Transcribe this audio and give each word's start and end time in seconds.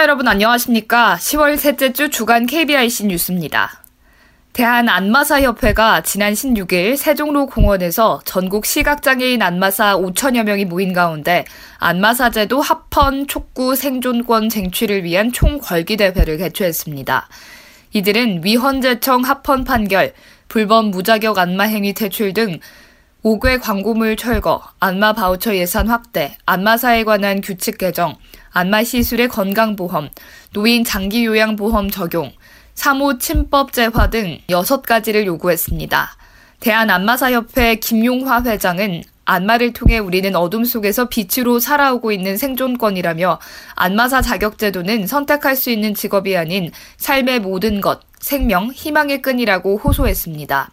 여러분 0.00 0.26
안녕하십니까? 0.28 1.16
10월 1.20 1.58
셋째 1.58 1.92
주 1.92 2.08
주간 2.08 2.46
KBIC 2.46 3.08
뉴스입니다. 3.08 3.82
대한안마사협회가 4.54 6.00
지난 6.00 6.32
16일 6.32 6.96
세종로 6.96 7.44
공원에서 7.44 8.22
전국 8.24 8.64
시각장애인 8.64 9.42
안마사 9.42 9.98
5천여 9.98 10.44
명이 10.44 10.64
모인 10.64 10.94
가운데 10.94 11.44
안마사제도 11.76 12.62
합헌 12.62 13.26
촉구 13.26 13.76
생존권 13.76 14.48
쟁취를 14.48 15.04
위한 15.04 15.32
총궐기대회를 15.32 16.38
개최했습니다. 16.38 17.28
이들은 17.92 18.42
위헌제청 18.42 19.20
합헌 19.20 19.64
판결, 19.64 20.14
불법 20.48 20.86
무자격 20.86 21.36
안마행위 21.36 21.92
퇴출 21.92 22.32
등 22.32 22.58
5개 23.22 23.60
광고물 23.60 24.16
철거, 24.16 24.62
안마 24.80 25.12
바우처 25.12 25.56
예산 25.56 25.88
확대, 25.88 26.38
안마사에 26.46 27.04
관한 27.04 27.42
규칙 27.42 27.76
개정, 27.76 28.16
안마 28.52 28.82
시술의 28.82 29.28
건강보험, 29.28 30.08
노인 30.52 30.84
장기 30.84 31.24
요양보험 31.24 31.90
적용, 31.90 32.32
사모 32.74 33.18
침법제화 33.18 34.10
등 34.10 34.38
6가지를 34.48 35.26
요구했습니다. 35.26 36.16
대한안마사협회 36.60 37.76
김용화 37.76 38.42
회장은 38.44 39.02
안마를 39.24 39.72
통해 39.72 39.98
우리는 39.98 40.34
어둠 40.34 40.64
속에서 40.64 41.08
빛으로 41.08 41.60
살아오고 41.60 42.10
있는 42.10 42.36
생존권이라며 42.36 43.38
안마사 43.76 44.22
자격제도는 44.22 45.06
선택할 45.06 45.54
수 45.54 45.70
있는 45.70 45.94
직업이 45.94 46.36
아닌 46.36 46.72
삶의 46.96 47.40
모든 47.40 47.80
것, 47.80 48.00
생명, 48.18 48.72
희망의 48.72 49.22
끈이라고 49.22 49.78
호소했습니다. 49.78 50.70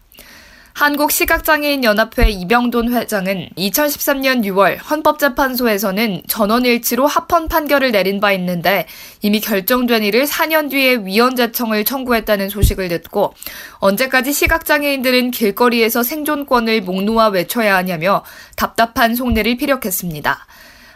한국시각장애인연합회 0.77 2.29
이병돈 2.29 2.93
회장은 2.93 3.49
2013년 3.57 4.45
6월 4.45 4.77
헌법재판소에서는 4.87 6.21
전원일치로 6.27 7.07
합헌 7.07 7.47
판결을 7.47 7.91
내린 7.91 8.19
바 8.19 8.31
있는데 8.33 8.85
이미 9.23 9.39
결정된 9.39 10.03
일을 10.03 10.25
4년 10.25 10.69
뒤에 10.69 10.97
위헌 10.97 11.35
재청을 11.35 11.83
청구했다는 11.83 12.49
소식을 12.49 12.89
듣고 12.89 13.33
언제까지 13.79 14.31
시각장애인들은 14.33 15.31
길거리에서 15.31 16.03
생존권을 16.03 16.81
목 16.81 17.01
놓아 17.01 17.29
외쳐야 17.29 17.75
하냐며 17.75 18.23
답답한 18.55 19.15
속내를 19.15 19.57
피력했습니다. 19.57 20.45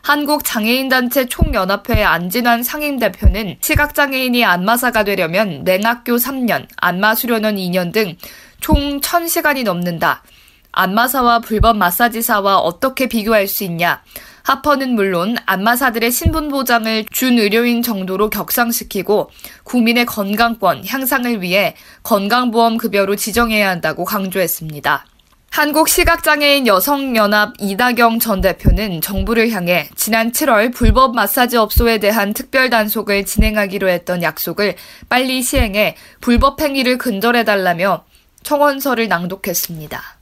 한국장애인단체 0.03 1.25
총연합회 1.27 2.03
안진환 2.03 2.63
상임대표는 2.63 3.57
시각장애인이 3.61 4.43
안마사가 4.43 5.03
되려면 5.03 5.63
냉학교 5.63 6.15
3년, 6.15 6.67
안마수련원 6.77 7.55
2년 7.55 7.93
등 7.93 8.15
총 8.61 9.01
1000시간이 9.01 9.63
넘는다. 9.63 10.23
안마사와 10.71 11.39
불법 11.39 11.77
마사지사와 11.77 12.59
어떻게 12.59 13.07
비교할 13.07 13.47
수 13.47 13.65
있냐? 13.65 14.01
하퍼는 14.43 14.95
물론 14.95 15.35
안마사들의 15.45 16.09
신분 16.11 16.49
보장을 16.49 17.05
준 17.11 17.37
의료인 17.37 17.81
정도로 17.81 18.29
격상시키고 18.29 19.29
국민의 19.63 20.05
건강권 20.05 20.87
향상을 20.87 21.41
위해 21.41 21.75
건강보험 22.03 22.77
급여로 22.77 23.15
지정해야 23.15 23.69
한다고 23.69 24.05
강조했습니다. 24.05 25.05
한국 25.51 25.89
시각장애인 25.89 26.65
여성연합 26.65 27.55
이다경 27.59 28.19
전 28.19 28.39
대표는 28.39 29.01
정부를 29.01 29.51
향해 29.51 29.89
지난 29.95 30.31
7월 30.31 30.73
불법 30.73 31.13
마사지 31.13 31.57
업소에 31.57 31.97
대한 31.97 32.33
특별 32.33 32.69
단속을 32.69 33.25
진행하기로 33.25 33.89
했던 33.89 34.23
약속을 34.23 34.75
빨리 35.09 35.43
시행해 35.43 35.97
불법 36.21 36.61
행위를 36.61 36.97
근절해달라며 36.97 38.05
청원서를 38.43 39.07
낭독했습니다. 39.07 40.21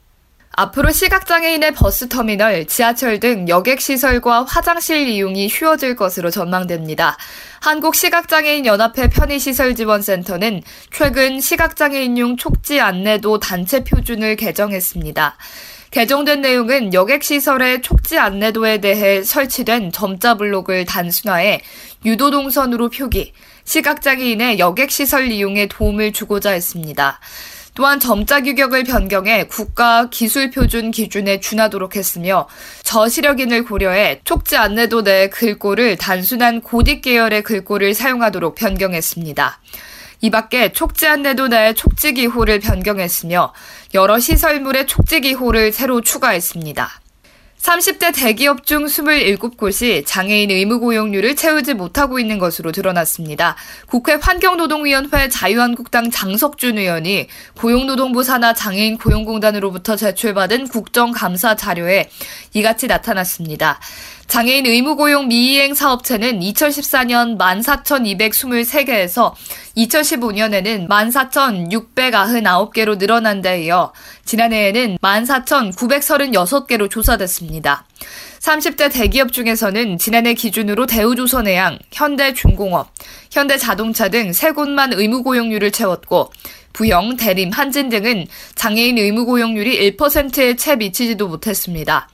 앞으로 0.51 0.91
시각장애인의 0.91 1.73
버스터미널, 1.73 2.65
지하철 2.67 3.19
등 3.21 3.47
여객시설과 3.47 4.43
화장실 4.43 5.07
이용이 5.07 5.47
쉬워질 5.47 5.95
것으로 5.95 6.31
전망됩니다. 6.31 7.15
한국시각장애인연합회 7.61 9.09
편의시설지원센터는 9.09 10.61
최근 10.91 11.39
시각장애인용 11.39 12.35
촉지 12.35 12.81
안내도 12.81 13.39
단체 13.39 13.85
표준을 13.85 14.35
개정했습니다. 14.35 15.37
개정된 15.91 16.41
내용은 16.41 16.93
여객시설의 16.93 17.81
촉지 17.81 18.19
안내도에 18.19 18.79
대해 18.81 19.23
설치된 19.23 19.91
점자 19.91 20.35
블록을 20.35 20.85
단순화해 20.85 21.61
유도동선으로 22.03 22.89
표기, 22.89 23.33
시각장애인의 23.63 24.59
여객시설 24.59 25.31
이용에 25.31 25.67
도움을 25.67 26.11
주고자 26.11 26.51
했습니다. 26.51 27.19
또한 27.75 27.99
점자 27.99 28.41
규격을 28.41 28.83
변경해 28.83 29.45
국가 29.45 30.09
기술 30.09 30.51
표준 30.51 30.91
기준에 30.91 31.39
준하도록 31.39 31.95
했으며 31.95 32.47
저시력인을 32.83 33.63
고려해 33.65 34.21
촉지 34.23 34.57
안내도 34.57 35.03
내 35.03 35.29
글꼴을 35.29 35.97
단순한 35.97 36.61
고딕 36.61 37.01
계열의 37.01 37.43
글꼴을 37.43 37.93
사용하도록 37.93 38.55
변경했습니다. 38.55 39.59
이 40.21 40.29
밖에 40.29 40.73
촉지 40.73 41.07
안내도 41.07 41.47
내 41.47 41.73
촉지 41.73 42.13
기호를 42.13 42.59
변경했으며 42.59 43.53
여러 43.93 44.19
시설물의 44.19 44.85
촉지 44.85 45.21
기호를 45.21 45.71
새로 45.71 46.01
추가했습니다. 46.01 47.01
30대 47.61 48.15
대기업 48.15 48.65
중 48.65 48.85
27곳이 48.85 50.03
장애인 50.05 50.49
의무 50.49 50.79
고용률을 50.79 51.35
채우지 51.35 51.73
못하고 51.73 52.17
있는 52.17 52.39
것으로 52.39 52.71
드러났습니다. 52.71 53.55
국회 53.87 54.13
환경노동위원회 54.13 55.27
자유한국당 55.27 56.09
장석준 56.09 56.77
의원이 56.77 57.27
고용노동부 57.57 58.23
산하 58.23 58.53
장애인 58.53 58.97
고용공단으로부터 58.97 59.97
제출받은 59.97 60.69
국정감사 60.69 61.55
자료에 61.55 62.09
이같이 62.53 62.87
나타났습니다. 62.87 63.79
장애인 64.29 64.65
의무고용 64.67 65.27
미이행 65.27 65.73
사업체는 65.73 66.39
2014년 66.41 67.39
14,223개에서 67.39 69.33
2015년에는 69.75 70.87
14,699개로 70.87 72.99
늘어난 72.99 73.41
데 73.41 73.63
이어 73.63 73.91
지난해에는 74.25 74.99
14,936개로 75.01 76.91
조사됐습니다. 76.91 77.87
30대 78.39 78.93
대기업 78.93 79.33
중에서는 79.33 79.97
지난해 79.97 80.35
기준으로 80.35 80.85
대우조선해양, 80.85 81.79
현대중공업, 81.91 82.91
현대자동차 83.31 84.09
등 84.09 84.31
세 84.31 84.51
곳만 84.51 84.93
의무고용률을 84.93 85.71
채웠고 85.71 86.31
부영, 86.73 87.17
대림, 87.17 87.49
한진 87.49 87.89
등은 87.89 88.27
장애인 88.53 88.99
의무고용률이 88.99 89.97
1%에 89.97 90.55
채 90.55 90.75
미치지도 90.75 91.27
못했습니다. 91.27 92.07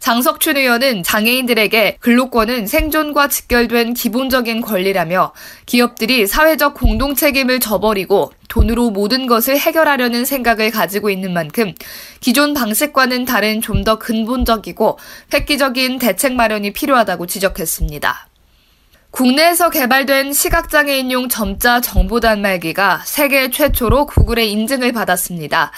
장석춘 0.00 0.56
의원은 0.56 1.02
장애인들에게 1.02 1.98
근로권은 2.00 2.66
생존과 2.66 3.28
직결된 3.28 3.94
기본적인 3.94 4.62
권리라며 4.62 5.32
기업들이 5.66 6.26
사회적 6.26 6.74
공동 6.74 7.14
책임을 7.14 7.60
져버리고 7.60 8.32
돈으로 8.48 8.90
모든 8.90 9.26
것을 9.26 9.58
해결하려는 9.58 10.24
생각을 10.24 10.70
가지고 10.70 11.10
있는 11.10 11.32
만큼 11.32 11.74
기존 12.20 12.54
방식과는 12.54 13.24
다른 13.24 13.60
좀 13.60 13.80
더 13.84 13.98
근본적이고 13.98 14.98
획기적인 15.32 15.98
대책 15.98 16.34
마련이 16.34 16.74
필요하다고 16.74 17.26
지적했습니다. 17.26 18.28
국내에서 19.10 19.70
개발된 19.70 20.32
시각장애인용 20.34 21.28
점자 21.30 21.80
정보 21.80 22.20
단말기가 22.20 23.02
세계 23.06 23.50
최초로 23.50 24.06
구글의 24.06 24.52
인증을 24.52 24.92
받았습니다. 24.92 25.72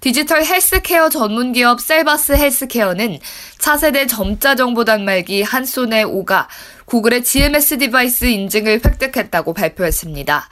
디지털 0.00 0.44
헬스케어 0.44 1.08
전문 1.08 1.52
기업 1.52 1.80
셀바스 1.80 2.32
헬스케어는 2.32 3.18
차세대 3.58 4.06
점자 4.06 4.54
정보 4.54 4.84
단말기 4.84 5.42
한소네 5.42 6.06
5가 6.06 6.46
구글의 6.84 7.24
GMS 7.24 7.78
device 7.78 8.26
인증을 8.26 8.80
획득했다고 8.84 9.54
발표했습니다. 9.54 10.48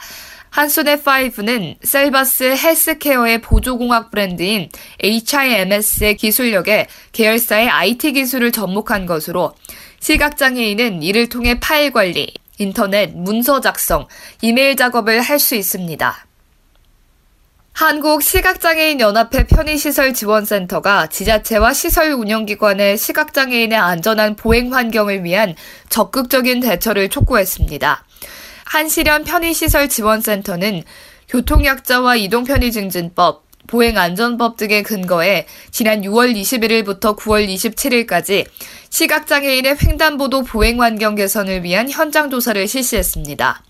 한소네 0.50 0.98
5는 0.98 1.76
셀바스 1.80 2.56
헬스케어의 2.56 3.40
보조공학 3.40 4.10
브랜드인 4.10 4.68
HIMS의 5.02 6.16
기술력에 6.16 6.88
계열사의 7.12 7.68
IT 7.68 8.12
기술을 8.14 8.50
접목한 8.50 9.06
것으로 9.06 9.54
시각장애인은 10.00 11.02
이를 11.02 11.28
통해 11.28 11.60
파일 11.60 11.92
관리, 11.92 12.34
인터넷, 12.58 13.12
문서 13.14 13.60
작성, 13.60 14.08
이메일 14.42 14.76
작업을 14.76 15.20
할 15.20 15.38
수 15.38 15.54
있습니다. 15.54 16.26
한국시각장애인연합회 17.76 19.44
편의시설지원센터가 19.48 21.08
지자체와 21.08 21.74
시설 21.74 22.12
운영기관의 22.12 22.96
시각장애인의 22.96 23.76
안전한 23.76 24.34
보행 24.34 24.72
환경을 24.72 25.24
위한 25.24 25.54
적극적인 25.90 26.60
대처를 26.60 27.10
촉구했습니다. 27.10 28.02
한시련 28.64 29.24
편의시설지원센터는 29.24 30.84
교통약자와 31.28 32.16
이동편의증진법, 32.16 33.44
보행안전법 33.66 34.56
등의 34.56 34.82
근거에 34.82 35.46
지난 35.70 36.00
6월 36.00 36.34
21일부터 36.34 37.14
9월 37.18 37.46
27일까지 37.46 38.46
시각장애인의 38.88 39.76
횡단보도 39.82 40.44
보행 40.44 40.80
환경 40.80 41.14
개선을 41.14 41.62
위한 41.62 41.90
현장 41.90 42.30
조사를 42.30 42.66
실시했습니다. 42.66 43.62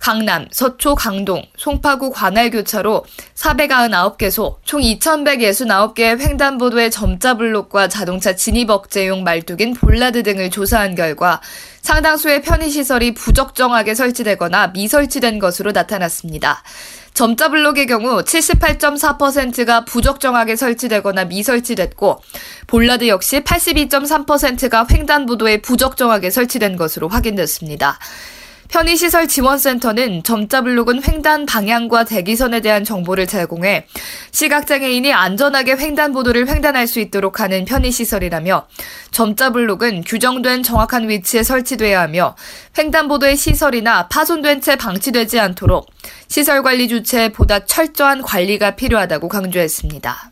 강남, 0.00 0.48
서초, 0.50 0.94
강동, 0.94 1.44
송파구 1.56 2.10
관할교차로 2.10 3.04
499개소, 3.34 4.56
총 4.64 4.80
2,169개의 4.80 6.18
횡단보도의 6.18 6.90
점자 6.90 7.34
블록과 7.34 7.88
자동차 7.88 8.34
진입 8.34 8.70
억제용 8.70 9.22
말뚝인 9.24 9.74
볼라드 9.74 10.22
등을 10.22 10.50
조사한 10.50 10.94
결과 10.94 11.42
상당수의 11.82 12.40
편의시설이 12.40 13.12
부적정하게 13.12 13.94
설치되거나 13.94 14.68
미설치된 14.68 15.38
것으로 15.38 15.72
나타났습니다. 15.72 16.62
점자 17.12 17.50
블록의 17.50 17.86
경우 17.86 18.22
78.4%가 18.22 19.84
부적정하게 19.84 20.56
설치되거나 20.56 21.26
미설치됐고 21.26 22.22
볼라드 22.68 23.08
역시 23.08 23.40
82.3%가 23.40 24.86
횡단보도에 24.90 25.60
부적정하게 25.60 26.30
설치된 26.30 26.76
것으로 26.76 27.08
확인됐습니다. 27.08 27.98
편의시설 28.70 29.26
지원센터는 29.26 30.22
점자 30.22 30.60
블록은 30.62 31.02
횡단 31.02 31.44
방향과 31.44 32.04
대기선에 32.04 32.60
대한 32.60 32.84
정보를 32.84 33.26
제공해 33.26 33.86
시각장애인이 34.30 35.12
안전하게 35.12 35.76
횡단보도를 35.76 36.48
횡단할 36.48 36.86
수 36.86 37.00
있도록 37.00 37.40
하는 37.40 37.64
편의시설이라며 37.64 38.68
점자 39.10 39.50
블록은 39.50 40.04
규정된 40.04 40.62
정확한 40.62 41.08
위치에 41.08 41.42
설치돼야 41.42 42.00
하며 42.00 42.36
횡단보도의 42.78 43.36
시설이나 43.36 44.06
파손된 44.08 44.60
채 44.60 44.76
방치되지 44.76 45.40
않도록 45.40 45.90
시설관리 46.28 46.86
주체에 46.88 47.30
보다 47.30 47.64
철저한 47.64 48.22
관리가 48.22 48.76
필요하다고 48.76 49.28
강조했습니다. 49.28 50.30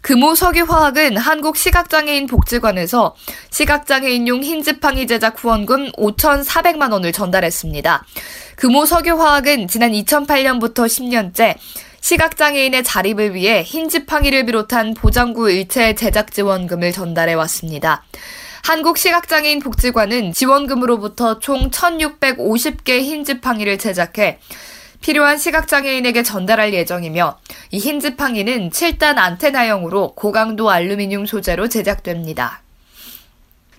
금호 0.00 0.34
석유화학은 0.34 1.16
한국시각장애인 1.16 2.26
복지관에서 2.26 3.14
시각장애인용 3.50 4.42
흰지팡이 4.42 5.06
제작 5.06 5.42
후원금 5.42 5.92
5,400만 5.92 6.92
원을 6.92 7.12
전달했습니다. 7.12 8.04
금호 8.56 8.86
석유화학은 8.86 9.68
지난 9.68 9.92
2008년부터 9.92 10.86
10년째 10.86 11.56
시각장애인의 12.00 12.84
자립을 12.84 13.34
위해 13.34 13.62
흰지팡이를 13.62 14.46
비롯한 14.46 14.94
보장구 14.94 15.50
일체 15.50 15.94
제작 15.94 16.32
지원금을 16.32 16.92
전달해 16.92 17.34
왔습니다. 17.34 18.04
한국시각장애인 18.62 19.60
복지관은 19.60 20.32
지원금으로부터 20.32 21.38
총 21.38 21.70
1,650개 21.70 23.00
흰지팡이를 23.02 23.78
제작해 23.78 24.38
필요한 25.00 25.38
시각장애인에게 25.38 26.22
전달할 26.22 26.74
예정이며 26.74 27.38
이 27.70 27.78
흰 27.78 28.00
지팡이는 28.00 28.70
7단 28.70 29.16
안테나형으로 29.18 30.14
고강도 30.14 30.70
알루미늄 30.70 31.26
소재로 31.26 31.68
제작됩니다. 31.68 32.62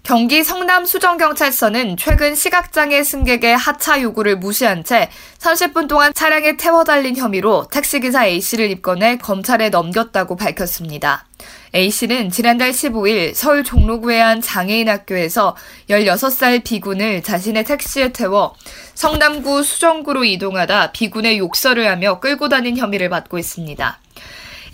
경기 0.09 0.43
성남 0.43 0.85
수정경찰서는 0.85 1.95
최근 1.95 2.33
시각장애 2.33 3.03
승객의 3.03 3.55
하차 3.55 4.01
요구를 4.01 4.37
무시한 4.37 4.83
채 4.83 5.07
30분 5.37 5.87
동안 5.87 6.15
차량에 6.15 6.57
태워 6.57 6.83
달린 6.83 7.15
혐의로 7.15 7.67
택시기사 7.71 8.25
A씨를 8.25 8.71
입건해 8.71 9.19
검찰에 9.19 9.69
넘겼다고 9.69 10.35
밝혔습니다. 10.35 11.27
A씨는 11.75 12.31
지난달 12.31 12.71
15일 12.71 13.35
서울 13.35 13.63
종로구의 13.63 14.19
한 14.19 14.41
장애인 14.41 14.89
학교에서 14.89 15.55
16살 15.91 16.63
비군을 16.63 17.21
자신의 17.21 17.65
택시에 17.65 18.11
태워 18.11 18.55
성남구 18.95 19.61
수정구로 19.61 20.23
이동하다 20.23 20.91
비군의 20.91 21.37
욕설을 21.37 21.87
하며 21.87 22.19
끌고 22.19 22.49
다닌 22.49 22.77
혐의를 22.77 23.09
받고 23.09 23.37
있습니다. 23.37 23.99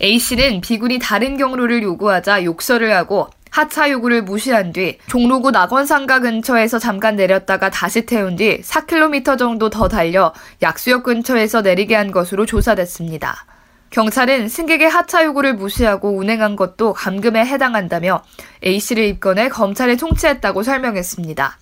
A씨는 0.00 0.62
비군이 0.62 0.98
다른 0.98 1.36
경로를 1.36 1.82
요구하자 1.82 2.44
욕설을 2.44 2.94
하고 2.94 3.28
하차 3.50 3.90
요구를 3.90 4.22
무시한 4.22 4.72
뒤 4.72 4.98
종로구 5.06 5.50
낙원상가 5.50 6.20
근처에서 6.20 6.78
잠깐 6.78 7.16
내렸다가 7.16 7.70
다시 7.70 8.06
태운 8.06 8.36
뒤 8.36 8.60
4km 8.60 9.38
정도 9.38 9.70
더 9.70 9.88
달려 9.88 10.32
약수역 10.62 11.04
근처에서 11.04 11.62
내리게 11.62 11.94
한 11.94 12.10
것으로 12.10 12.46
조사됐습니다. 12.46 13.46
경찰은 13.90 14.48
승객의 14.48 14.88
하차 14.88 15.24
요구를 15.24 15.54
무시하고 15.54 16.16
운행한 16.16 16.56
것도 16.56 16.92
감금에 16.92 17.46
해당한다며 17.46 18.22
A씨를 18.64 19.04
입건해 19.04 19.48
검찰에 19.48 19.96
통치했다고 19.96 20.62
설명했습니다. 20.62 21.58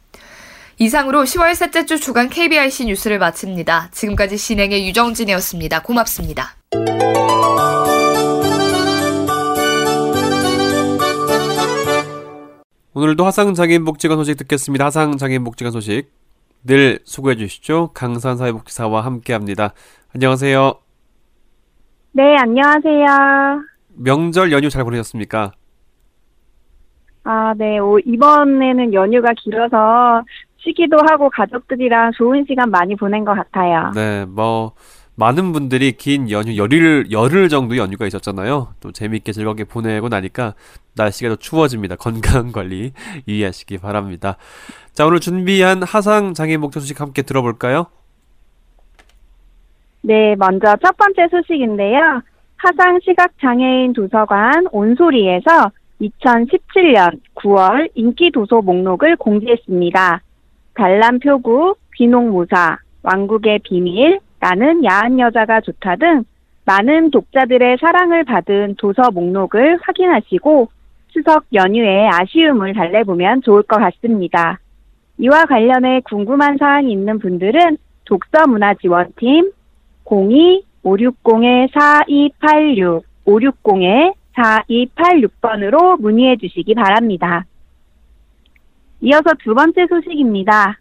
이상으로 0.79 1.23
10월 1.23 1.55
셋째 1.55 1.87
주 1.87 2.01
주간 2.01 2.29
KBIC 2.29 2.87
뉴스를 2.87 3.19
마칩니다. 3.19 3.91
지금까지 3.93 4.37
진행의 4.37 4.89
유정진이었습니다. 4.89 5.83
고맙습니다. 5.83 6.57
오늘도 12.97 13.25
화상장애인 13.25 13.85
복지관 13.85 14.17
소식 14.19 14.37
듣겠습니다. 14.37 14.85
화상장애인 14.85 15.43
복지관 15.43 15.73
소식 15.73 16.13
늘 16.63 17.01
수고해 17.05 17.35
주시죠. 17.35 17.91
강산 17.93 18.37
사회복지사와 18.37 19.01
함께합니다. 19.01 19.75
안녕하세요. 20.15 20.75
네, 22.13 22.37
안녕하세요. 22.37 23.65
명절 23.97 24.53
연휴 24.53 24.71
잘 24.71 24.85
보내셨습니까? 24.85 25.53
아, 27.25 27.55
네. 27.57 27.79
오, 27.79 27.99
이번에는 27.99 28.95
연휴가 28.95 29.33
길어서 29.43 30.23
쉬기도 30.59 30.97
하고 31.11 31.29
가족들이랑 31.31 32.13
좋은 32.17 32.45
시간 32.49 32.71
많이 32.71 32.95
보낸 32.95 33.25
것 33.25 33.35
같아요. 33.35 33.91
네, 33.93 34.25
뭐 34.25 34.73
많은 35.17 35.53
분들이 35.53 35.93
긴 35.93 36.31
연휴 36.31 36.57
열일 36.57 37.11
열흘 37.13 37.49
정도 37.49 37.77
연휴가 37.77 38.07
있었잖아요. 38.07 38.75
또 38.81 38.93
재미있게 38.93 39.33
즐겁게 39.33 39.65
보내고 39.65 40.09
나니까 40.09 40.55
날씨가 40.97 41.31
더 41.31 41.37
추워집니다. 41.37 41.97
건강 41.97 42.51
관리 42.53 42.93
유의하시기 43.29 43.79
바랍니다. 43.79 44.37
자, 44.93 45.07
오늘 45.07 45.21
준비한 45.21 45.83
하상 45.83 46.35
장애 46.35 46.57
목적 46.57 46.81
소식 46.81 47.01
함께 47.01 47.23
들어볼까요? 47.23 47.87
네, 50.03 50.35
먼저 50.37 50.77
첫 50.85 50.97
번째 50.97 51.29
소식인데요. 51.31 52.21
하상 52.57 52.99
시각 53.05 53.33
장애인 53.41 53.93
도서관 53.93 54.67
온소리에서 54.71 55.71
2017년 56.01 57.21
9월 57.37 57.91
인기 57.95 58.31
도서 58.31 58.61
목록을 58.61 59.17
공지했습니다. 59.17 60.21
단람 60.75 61.21
표구, 61.21 61.77
귀농무사, 61.97 62.79
왕국의 63.03 63.61
비밀, 63.61 64.19
나는 64.45 64.85
야한 64.85 65.19
여자가 65.19 65.63
좋다 65.63 65.97
등 65.97 66.23
많은 66.67 67.11
독자들의 67.11 67.79
사랑을 67.81 68.25
받은 68.25 68.75
도서 68.77 69.11
목록을 69.11 69.79
확인하시고 69.81 70.69
추석 71.09 71.47
연휴에 71.55 72.11
아쉬움을 72.13 72.75
달래보면 72.75 73.41
좋을 73.41 73.63
것 73.63 73.79
같습니다. 73.79 74.59
이와 75.17 75.47
관련해 75.47 76.03
궁금한 76.05 76.59
사항이 76.59 76.93
있는 76.93 77.21
분들은 77.21 77.79
독서문화지원팀 78.05 79.51
02-560-4286, 80.05 83.03
560-4286번으로 83.25 85.99
문의해 86.03 86.37
주시기 86.37 86.75
바랍니다. 86.75 87.47
이어서 89.01 89.33
두 89.43 89.55
번째 89.55 89.87
소식입니다. 89.87 90.79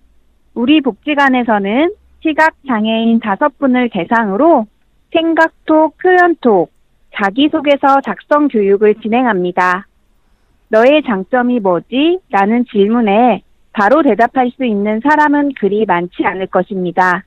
우리 0.53 0.81
복지관에서는 0.81 2.02
시각 2.23 2.55
장애인 2.65 3.19
다섯 3.19 3.57
분을 3.59 3.89
대상으로 3.89 4.65
생각톡, 5.11 5.97
표현톡, 5.97 6.71
자기소개서 7.13 8.01
작성 8.01 8.47
교육을 8.47 8.95
진행합니다. 8.95 9.85
너의 10.69 11.03
장점이 11.03 11.59
뭐지? 11.59 12.19
라는 12.31 12.65
질문에 12.71 13.43
바로 13.73 14.01
대답할 14.01 14.51
수 14.55 14.63
있는 14.63 15.01
사람은 15.01 15.51
그리 15.59 15.85
많지 15.85 16.23
않을 16.23 16.47
것입니다. 16.47 17.25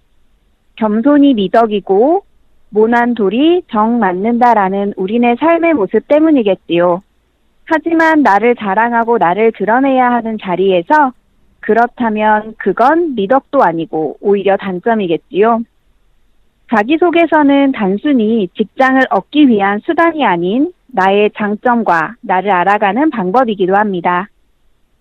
겸손이 0.77 1.35
미덕이고 1.35 2.25
모난 2.71 3.15
돌이 3.15 3.63
정 3.71 3.99
맞는다라는 3.99 4.95
우리네 4.97 5.37
삶의 5.39 5.75
모습 5.75 6.09
때문이겠지요. 6.09 7.03
하지만 7.67 8.23
나를 8.23 8.57
자랑하고 8.57 9.19
나를 9.19 9.53
드러내야 9.53 10.11
하는 10.11 10.39
자리에서 10.41 11.13
그렇다면 11.67 12.55
그건 12.59 13.17
미덕도 13.17 13.61
아니고 13.61 14.19
오히려 14.21 14.57
단점이겠지요. 14.57 15.63
자기소개서는 16.71 17.73
단순히 17.73 18.49
직장을 18.57 19.03
얻기 19.11 19.49
위한 19.49 19.81
수단이 19.85 20.25
아닌 20.25 20.73
나의 20.87 21.33
장점과 21.37 22.15
나를 22.21 22.53
알아가는 22.53 23.11
방법이기도 23.11 23.75
합니다. 23.75 24.29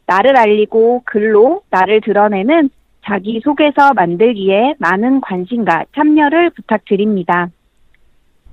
나를 0.08 0.36
알리고 0.38 1.04
글로 1.06 1.62
나를 1.70 2.02
드러내는 2.02 2.72
자기소개서 3.04 3.94
만들기에 3.94 4.76
많은 4.80 5.22
관심과 5.22 5.86
참여를 5.96 6.50
부탁드립니다. 6.50 7.50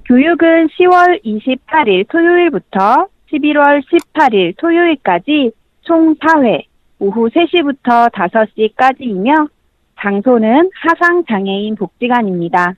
교육은 0.05 0.69
10월 0.69 1.25
28일 1.25 2.07
토요일부터 2.11 3.09
11월 3.33 3.83
18일 3.87 4.55
토요일까지 4.59 5.53
총 5.81 6.15
4회 6.17 6.72
오후 7.03 7.29
3시부터 7.31 8.13
5시까지이며 8.13 9.49
장소는 9.99 10.71
하상장애인 10.73 11.75
복지관입니다. 11.75 12.75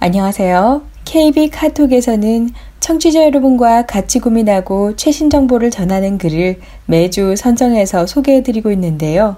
안녕하세요. 0.00 0.86
KB 1.04 1.50
카톡에서는 1.50 2.48
청취자 2.80 3.24
여러분과 3.24 3.84
같이 3.84 4.20
고민하고 4.20 4.96
최신 4.96 5.28
정보를 5.28 5.70
전하는 5.70 6.16
글을 6.16 6.60
매주 6.86 7.36
선정해서 7.36 8.06
소개해드리고 8.06 8.70
있는데요. 8.72 9.36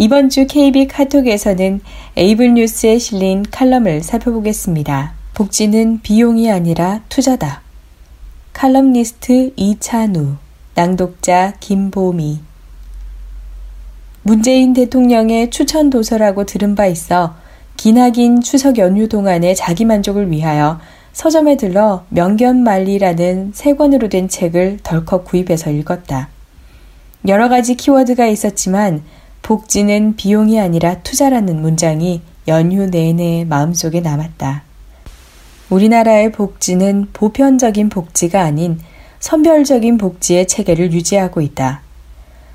이번 0.00 0.28
주 0.28 0.46
KB 0.46 0.86
카톡에서는 0.86 1.80
에이블 2.14 2.54
뉴스에 2.54 3.00
실린 3.00 3.42
칼럼을 3.50 4.04
살펴보겠습니다. 4.04 5.14
복지는 5.34 6.02
비용이 6.02 6.52
아니라 6.52 7.00
투자다. 7.08 7.62
칼럼니스트 8.52 9.54
이찬우, 9.56 10.36
낭독자 10.76 11.54
김보미. 11.58 12.38
문재인 14.22 14.72
대통령의 14.72 15.50
추천 15.50 15.90
도서라고 15.90 16.44
들은 16.44 16.76
바 16.76 16.86
있어 16.86 17.34
기나긴 17.76 18.40
추석 18.40 18.78
연휴 18.78 19.08
동안의 19.08 19.56
자기 19.56 19.84
만족을 19.84 20.30
위하여 20.30 20.78
서점에 21.12 21.56
들러 21.56 22.04
명견만리라는 22.10 23.50
세 23.52 23.74
권으로 23.74 24.08
된 24.08 24.28
책을 24.28 24.78
덜컥 24.84 25.24
구입해서 25.24 25.70
읽었다. 25.70 26.28
여러 27.26 27.48
가지 27.48 27.74
키워드가 27.74 28.28
있었지만 28.28 29.02
복지는 29.48 30.14
비용이 30.14 30.60
아니라 30.60 30.96
투자라는 30.96 31.62
문장이 31.62 32.20
연휴 32.48 32.84
내내 32.84 33.46
마음속에 33.48 34.02
남았다. 34.02 34.62
우리나라의 35.70 36.32
복지는 36.32 37.08
보편적인 37.14 37.88
복지가 37.88 38.42
아닌 38.42 38.78
선별적인 39.20 39.96
복지의 39.96 40.46
체계를 40.48 40.92
유지하고 40.92 41.40
있다. 41.40 41.80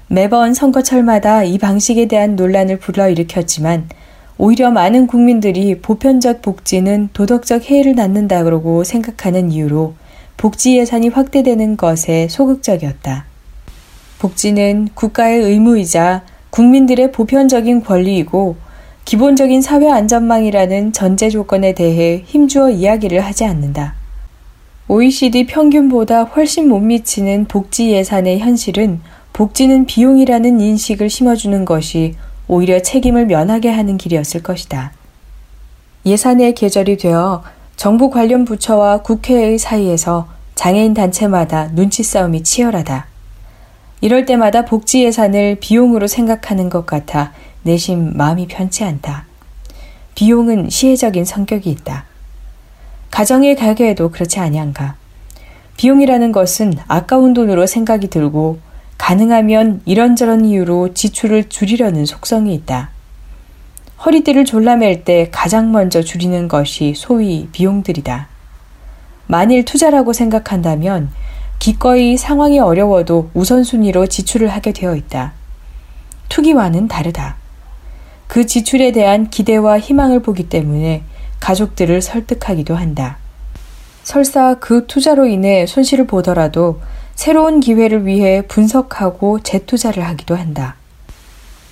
매번 0.07 0.53
선거철마다 0.53 1.43
이 1.43 1.57
방식에 1.57 2.07
대한 2.07 2.35
논란을 2.35 2.77
불러일으켰지만 2.77 3.89
오히려 4.37 4.69
많은 4.69 5.07
국민들이 5.07 5.81
보편적 5.81 6.43
복지는 6.43 7.09
도덕적 7.13 7.71
해를 7.71 7.95
낳는다고 7.95 8.83
생각하는 8.83 9.51
이유로 9.51 9.95
복지 10.37 10.77
예산이 10.77 11.09
확대되는 11.09 11.75
것에 11.75 12.27
소극적이었다. 12.29 13.25
복지는 14.19 14.89
국가의 14.93 15.41
의무이자 15.41 16.21
국민들의 16.53 17.11
보편적인 17.11 17.83
권리이고 17.83 18.57
기본적인 19.05 19.63
사회 19.63 19.89
안전망이라는 19.89 20.93
전제 20.93 21.31
조건에 21.31 21.73
대해 21.73 22.21
힘주어 22.27 22.69
이야기를 22.69 23.21
하지 23.21 23.43
않는다. 23.43 23.95
OECD 24.87 25.47
평균보다 25.47 26.25
훨씬 26.25 26.69
못 26.69 26.79
미치는 26.79 27.45
복지 27.45 27.89
예산의 27.89 28.37
현실은 28.37 29.01
복지는 29.33 29.87
비용이라는 29.87 30.61
인식을 30.61 31.09
심어주는 31.09 31.65
것이 31.65 32.13
오히려 32.47 32.83
책임을 32.83 33.25
면하게 33.25 33.71
하는 33.71 33.97
길이었을 33.97 34.43
것이다. 34.43 34.93
예산의 36.05 36.53
계절이 36.53 36.97
되어 36.97 37.41
정부 37.77 38.11
관련 38.11 38.45
부처와 38.45 39.01
국회의 39.01 39.57
사이에서 39.57 40.27
장애인 40.53 40.93
단체마다 40.93 41.71
눈치 41.73 42.03
싸움이 42.03 42.43
치열하다. 42.43 43.12
이럴 44.03 44.25
때마다 44.25 44.65
복지 44.65 45.01
예산을 45.05 45.59
비용으로 45.61 46.07
생각하는 46.07 46.67
것 46.67 46.85
같아 46.85 47.31
내심 47.61 48.17
마음이 48.17 48.47
편치 48.47 48.83
않다. 48.83 49.27
비용은 50.13 50.69
시혜적인 50.69 51.23
성격이 51.23 51.69
있다. 51.69 52.03
가정의 53.11 53.55
가게에도 53.55 54.11
그렇지 54.11 54.41
아니한가. 54.41 54.95
비용이라는 55.77 56.33
것은 56.33 56.73
아까운 56.89 57.33
돈으로 57.33 57.65
생각이 57.65 58.09
들고 58.09 58.59
가능하면 58.97 59.81
이런저런 59.85 60.43
이유로 60.43 60.93
지출을 60.93 61.47
줄이려는 61.47 62.05
속성이 62.05 62.53
있다. 62.55 62.89
허리띠를 64.05 64.43
졸라맬 64.43 65.05
때 65.05 65.29
가장 65.31 65.71
먼저 65.71 66.01
줄이는 66.01 66.49
것이 66.49 66.93
소위 66.93 67.47
비용들이다. 67.53 68.27
만일 69.27 69.63
투자라고 69.63 70.11
생각한다면 70.11 71.09
기꺼이 71.59 72.17
상황이 72.17 72.59
어려워도 72.59 73.29
우선순위로 73.33 74.07
지출을 74.07 74.49
하게 74.49 74.73
되어 74.73 74.95
있다. 74.95 75.33
투기와는 76.29 76.87
다르다. 76.87 77.37
그 78.27 78.45
지출에 78.45 78.91
대한 78.91 79.29
기대와 79.29 79.79
희망을 79.79 80.21
보기 80.21 80.49
때문에 80.49 81.03
가족들을 81.39 82.01
설득하기도 82.01 82.75
한다. 82.75 83.17
설사 84.03 84.55
그 84.55 84.85
투자로 84.87 85.25
인해 85.27 85.65
손실을 85.65 86.07
보더라도 86.07 86.81
새로운 87.15 87.59
기회를 87.59 88.05
위해 88.05 88.41
분석하고 88.47 89.41
재투자를 89.41 90.05
하기도 90.05 90.35
한다. 90.35 90.75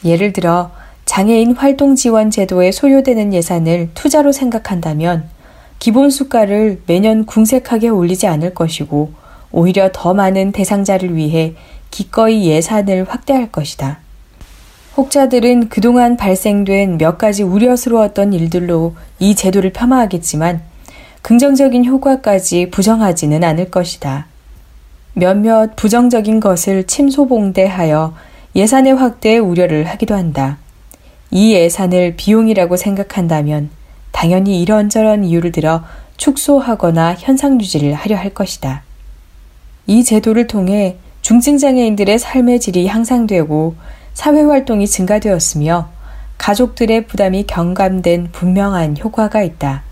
예를 0.06 0.34
들어 0.34 0.72
장애인 1.06 1.56
활동 1.56 1.96
지원 1.96 2.32
제도에 2.32 2.72
소요되는 2.72 3.34
예산을 3.34 3.90
투자로 3.94 4.32
생각한다면 4.32 5.30
기본 5.80 6.10
수가를 6.10 6.82
매년 6.86 7.26
궁색하게 7.26 7.90
올리지 7.90 8.28
않을 8.28 8.54
것이고 8.54 9.14
오히려 9.52 9.90
더 9.94 10.14
많은 10.14 10.52
대상자를 10.52 11.16
위해 11.16 11.54
기꺼이 11.90 12.48
예산을 12.48 13.06
확대할 13.08 13.52
것이다. 13.52 14.00
혹자들은 14.98 15.70
그동안 15.70 16.18
발생된 16.18 16.98
몇 16.98 17.18
가지 17.18 17.44
우려스러웠던 17.44 18.34
일들로 18.34 18.96
이 19.20 19.36
제도를 19.36 19.72
폄하하겠지만 19.72 20.62
긍정적인 21.22 21.86
효과까지 21.86 22.70
부정하지는 22.72 23.44
않을 23.44 23.72
것이다. 23.72 24.28
몇몇 25.14 25.76
부정적인 25.76 26.40
것을 26.40 26.86
침소봉대하여 26.86 28.16
예산의 28.56 28.96
확대에 28.96 29.38
우려를 29.38 29.86
하기도 29.86 30.16
한다. 30.16 30.58
이 31.30 31.54
예산을 31.54 32.16
비용이라고 32.18 32.76
생각한다면 32.76 33.70
당연히 34.12 34.62
이런저런 34.62 35.24
이유를 35.24 35.52
들어 35.52 35.84
축소하거나 36.18 37.16
현상 37.18 37.60
유지를 37.60 37.94
하려 37.94 38.18
할 38.18 38.34
것이다. 38.34 38.84
이 39.88 40.04
제도를 40.04 40.48
통해 40.48 40.98
중증장애인들의 41.22 42.20
삶의 42.20 42.60
질이 42.60 42.88
향상되고 42.88 43.76
사회활동이 44.14 44.88
증가되었으며 44.88 45.90
가족들의 46.38 47.08
부담이 47.08 47.46
경감된 47.46 48.30
분명한 48.32 48.98
효과가 48.98 49.44
있다. 49.44 49.84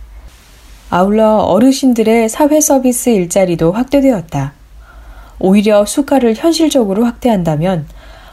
아울러 0.89 1.37
어르신들의 1.37 2.29
사회 2.29 2.59
서비스 2.59 3.09
일자리도 3.09 3.71
확대되었다. 3.71 4.53
오히려 5.39 5.85
수가를 5.85 6.33
현실적으로 6.35 7.05
확대한다면 7.05 7.85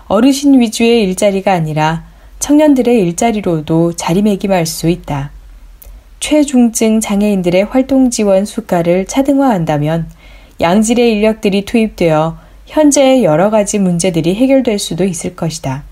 어르신 0.08 0.58
위주의 0.60 1.04
일자리가 1.04 1.52
아니라 1.52 2.04
청년들의 2.38 2.98
일자리로도 3.02 3.94
자리매김할 3.94 4.66
수 4.66 4.88
있다. 4.88 5.30
최중증 6.20 7.00
장애인들의 7.00 7.64
활동 7.64 8.10
지원 8.10 8.44
수가를 8.46 9.06
차등화한다면 9.06 10.08
양질의 10.60 11.12
인력들이 11.12 11.64
투입되어 11.64 12.38
현재의 12.66 13.24
여러 13.24 13.50
가지 13.50 13.78
문제들이 13.78 14.34
해결될 14.34 14.78
수도 14.78 15.04
있을 15.04 15.36
것이다. 15.36 15.84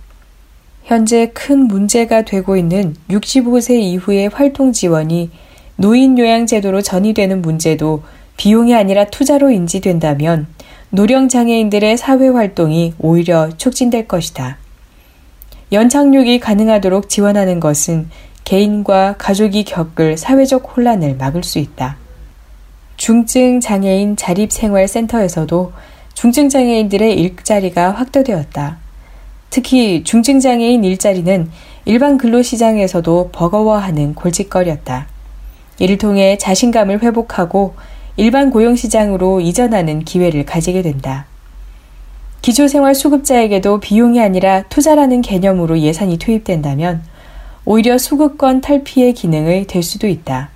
현재 0.84 1.30
큰 1.32 1.66
문제가 1.66 2.22
되고 2.22 2.56
있는 2.56 2.94
65세 3.08 3.80
이후의 3.80 4.28
활동 4.28 4.72
지원이 4.72 5.30
노인 5.76 6.18
요양 6.18 6.46
제도로 6.46 6.82
전이되는 6.82 7.42
문제도 7.42 8.02
비용이 8.36 8.74
아니라 8.74 9.06
투자로 9.06 9.50
인지된다면 9.50 10.46
노령 10.90 11.28
장애인들의 11.28 11.96
사회 11.96 12.28
활동이 12.28 12.94
오히려 12.98 13.50
촉진될 13.56 14.06
것이다. 14.06 14.58
연착륙이 15.72 16.38
가능하도록 16.38 17.08
지원하는 17.08 17.58
것은 17.58 18.08
개인과 18.44 19.16
가족이 19.18 19.64
겪을 19.64 20.16
사회적 20.18 20.76
혼란을 20.76 21.16
막을 21.16 21.42
수 21.42 21.58
있다. 21.58 21.96
중증 22.96 23.60
장애인 23.60 24.16
자립생활센터에서도 24.16 25.72
중증 26.14 26.48
장애인들의 26.48 27.18
일자리가 27.20 27.90
확대되었다. 27.90 28.78
특히 29.50 30.04
중증 30.04 30.40
장애인 30.40 30.84
일자리는 30.84 31.50
일반 31.84 32.18
근로시장에서도 32.18 33.30
버거워하는 33.32 34.14
골칫거리였다. 34.14 35.06
이를 35.78 35.98
통해 35.98 36.38
자신감을 36.38 37.02
회복하고 37.02 37.74
일반 38.16 38.50
고용시장으로 38.50 39.40
이전하는 39.40 40.04
기회를 40.04 40.46
가지게 40.46 40.82
된다. 40.82 41.26
기초생활 42.42 42.94
수급자에게도 42.94 43.80
비용이 43.80 44.20
아니라 44.20 44.62
투자라는 44.62 45.22
개념으로 45.22 45.80
예산이 45.80 46.18
투입된다면 46.18 47.02
오히려 47.64 47.98
수급권 47.98 48.60
탈피의 48.60 49.14
기능을 49.14 49.66
될 49.66 49.82
수도 49.82 50.06
있다. 50.06 50.50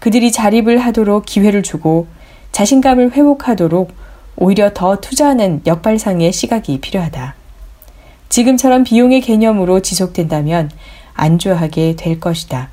그들이 0.00 0.32
자립을 0.32 0.78
하도록 0.78 1.24
기회를 1.24 1.62
주고 1.62 2.06
자신감을 2.52 3.12
회복하도록 3.12 3.90
오히려 4.36 4.70
더 4.74 4.96
투자하는 4.96 5.62
역발상의 5.66 6.32
시각이 6.32 6.80
필요하다. 6.80 7.34
지금처럼 8.28 8.84
비용의 8.84 9.20
개념으로 9.20 9.80
지속된다면 9.80 10.70
안주하게 11.14 11.96
될 11.96 12.20
것이다. 12.20 12.68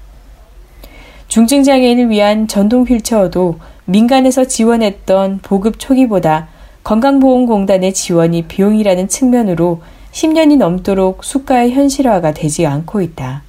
중증장애인을 1.27 2.09
위한 2.09 2.47
전동 2.47 2.83
휠체어도 2.83 3.59
민간에서 3.85 4.45
지원했던 4.45 5.39
보급 5.41 5.79
초기보다 5.79 6.47
건강보험공단의 6.83 7.93
지원이 7.93 8.43
비용이라는 8.43 9.07
측면으로 9.07 9.81
10년이 10.11 10.57
넘도록 10.57 11.23
수가의 11.23 11.71
현실화가 11.71 12.33
되지 12.33 12.65
않고 12.65 13.01
있다. 13.01 13.43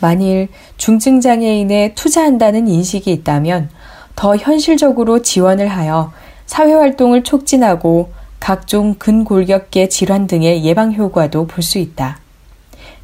만일 0.00 0.48
중증장애인에 0.76 1.94
투자한다는 1.94 2.68
인식이 2.68 3.10
있다면 3.12 3.70
더 4.16 4.36
현실적으로 4.36 5.22
지원을 5.22 5.68
하여 5.68 6.12
사회활동을 6.46 7.22
촉진하고 7.22 8.10
각종 8.40 8.94
근골격계 8.94 9.88
질환 9.88 10.26
등의 10.26 10.64
예방 10.64 10.92
효과도 10.94 11.46
볼 11.46 11.62
수 11.62 11.78
있다. 11.78 12.18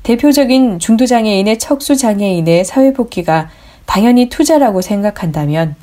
대표적인 0.02 0.78
중도장애인의 0.78 1.58
척수장애인의 1.58 2.64
사회복귀가 2.64 3.50
당연히 3.86 4.28
투자라고 4.28 4.80
생각한다면 4.80 5.74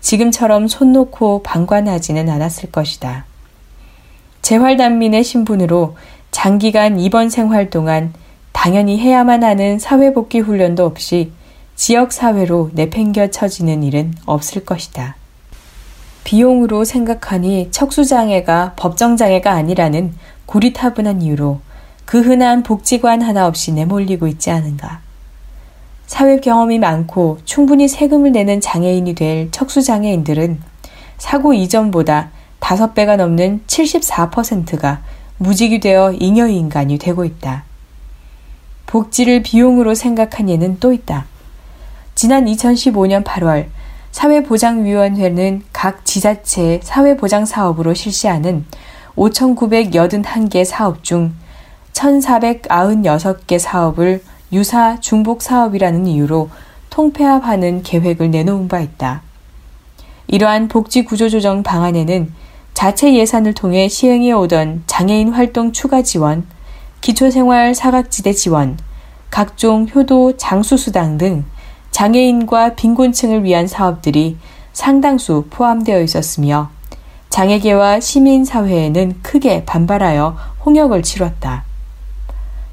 지금처럼 0.00 0.68
손 0.68 0.92
놓고 0.92 1.42
방관하지는 1.42 2.28
않았을 2.28 2.70
것이다. 2.70 3.24
재활단민의 4.42 5.24
신분으로 5.24 5.96
장기간 6.30 7.00
입원 7.00 7.30
생활 7.30 7.70
동안 7.70 8.12
당연히 8.60 8.98
해야만 8.98 9.44
하는 9.44 9.78
사회복귀 9.78 10.40
훈련도 10.40 10.84
없이 10.84 11.30
지역사회로 11.76 12.72
내팽겨 12.72 13.30
쳐지는 13.30 13.84
일은 13.84 14.12
없을 14.26 14.64
것이다. 14.64 15.14
비용으로 16.24 16.82
생각하니 16.82 17.68
척수장애가 17.70 18.72
법정장애가 18.74 19.52
아니라는 19.52 20.12
고리타분한 20.46 21.22
이유로 21.22 21.60
그 22.04 22.20
흔한 22.20 22.64
복지관 22.64 23.22
하나 23.22 23.46
없이 23.46 23.70
내몰리고 23.70 24.26
있지 24.26 24.50
않은가. 24.50 25.02
사회 26.08 26.40
경험이 26.40 26.80
많고 26.80 27.38
충분히 27.44 27.86
세금을 27.86 28.32
내는 28.32 28.60
장애인이 28.60 29.14
될 29.14 29.52
척수장애인들은 29.52 30.60
사고 31.16 31.54
이전보다 31.54 32.30
5배가 32.58 33.18
넘는 33.18 33.62
74%가 33.68 35.00
무직이 35.36 35.78
되어 35.78 36.12
잉여인간이 36.12 36.98
되고 36.98 37.24
있다. 37.24 37.67
복지를 38.88 39.42
비용으로 39.42 39.94
생각한 39.94 40.48
예는 40.48 40.78
또 40.80 40.92
있다. 40.92 41.26
지난 42.14 42.46
2015년 42.46 43.22
8월 43.22 43.66
사회보장위원회는 44.10 45.62
각 45.72 46.04
지자체 46.04 46.80
사회보장 46.82 47.44
사업으로 47.44 47.94
실시하는 47.94 48.64
5,981개 49.14 50.64
사업 50.64 51.04
중 51.04 51.34
1,496개 51.92 53.58
사업을 53.58 54.22
유사 54.52 54.98
중복 55.00 55.42
사업이라는 55.42 56.06
이유로 56.06 56.48
통폐합하는 56.88 57.82
계획을 57.82 58.30
내놓은 58.30 58.68
바 58.68 58.80
있다. 58.80 59.22
이러한 60.28 60.68
복지 60.68 61.04
구조 61.04 61.28
조정 61.28 61.62
방안에는 61.62 62.32
자체 62.72 63.14
예산을 63.14 63.52
통해 63.52 63.88
시행해 63.88 64.32
오던 64.32 64.84
장애인 64.86 65.32
활동 65.32 65.72
추가 65.72 66.00
지원, 66.02 66.46
기초생활 67.00 67.74
사각지대 67.74 68.32
지원, 68.32 68.78
각종 69.30 69.86
효도 69.94 70.36
장수수당 70.36 71.18
등 71.18 71.44
장애인과 71.90 72.74
빈곤층을 72.74 73.44
위한 73.44 73.66
사업들이 73.66 74.36
상당수 74.72 75.46
포함되어 75.50 76.00
있었으며 76.02 76.70
장애계와 77.30 78.00
시민사회에는 78.00 79.20
크게 79.22 79.64
반발하여 79.64 80.36
홍역을 80.64 81.02
치렀다. 81.02 81.64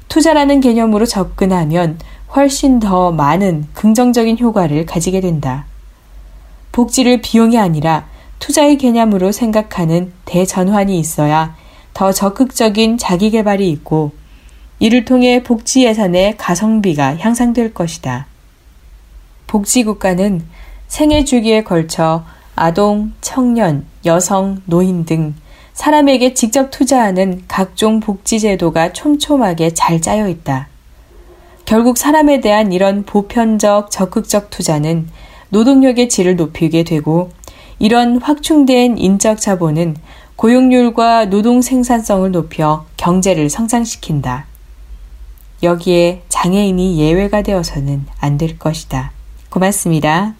투자라는 0.08 0.60
개념으로 0.60 1.04
접근하면 1.06 1.98
훨씬 2.34 2.80
더 2.80 3.12
많은 3.12 3.66
긍정적인 3.74 4.38
효과를 4.38 4.86
가지게 4.86 5.20
된다. 5.20 5.66
복지를 6.72 7.20
비용이 7.20 7.58
아니라 7.58 8.06
투자의 8.38 8.76
개념으로 8.78 9.32
생각하는 9.32 10.12
대전환이 10.24 10.98
있어야 10.98 11.54
더 11.96 12.12
적극적인 12.12 12.98
자기 12.98 13.30
개발이 13.30 13.70
있고 13.70 14.12
이를 14.80 15.06
통해 15.06 15.42
복지 15.42 15.86
예산의 15.86 16.36
가성비가 16.36 17.16
향상될 17.16 17.72
것이다. 17.72 18.26
복지국가는 19.46 20.42
생애 20.88 21.24
주기에 21.24 21.64
걸쳐 21.64 22.26
아동, 22.54 23.14
청년, 23.22 23.86
여성, 24.04 24.60
노인 24.66 25.06
등 25.06 25.36
사람에게 25.72 26.34
직접 26.34 26.70
투자하는 26.70 27.44
각종 27.48 28.00
복지제도가 28.00 28.92
촘촘하게 28.92 29.72
잘 29.72 30.02
짜여 30.02 30.28
있다. 30.28 30.68
결국 31.64 31.96
사람에 31.96 32.42
대한 32.42 32.72
이런 32.72 33.04
보편적 33.04 33.90
적극적 33.90 34.50
투자는 34.50 35.08
노동력의 35.48 36.10
질을 36.10 36.36
높이게 36.36 36.84
되고 36.84 37.30
이런 37.78 38.20
확충된 38.20 38.98
인적 38.98 39.40
자본은 39.40 39.96
고용률과 40.36 41.26
노동 41.26 41.62
생산성을 41.62 42.30
높여 42.30 42.84
경제를 42.96 43.48
성장시킨다. 43.48 44.46
여기에 45.62 46.22
장애인이 46.28 46.98
예외가 46.98 47.42
되어서는 47.42 48.06
안 48.20 48.36
될 48.36 48.58
것이다. 48.58 49.12
고맙습니다. 49.48 50.34